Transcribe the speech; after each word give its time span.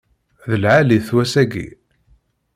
D 0.49 0.53
lɛali-t 0.61 1.09
wass-aki. 1.15 1.67